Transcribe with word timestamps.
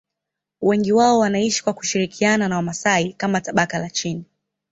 Wengi 0.61 0.91
wao 0.93 1.19
wanaishi 1.19 1.63
kwa 1.63 1.73
kushirikiana 1.73 2.47
na 2.47 2.55
Wamasai 2.55 3.13
kama 3.13 3.41
tabaka 3.41 3.77
la 3.79 3.89
chini. 3.89 4.25